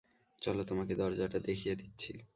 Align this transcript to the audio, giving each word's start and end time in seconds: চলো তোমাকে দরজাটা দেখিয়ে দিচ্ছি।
চলো 0.41 0.61
তোমাকে 0.63 0.93
দরজাটা 0.95 1.39
দেখিয়ে 1.39 1.75
দিচ্ছি। 1.75 2.11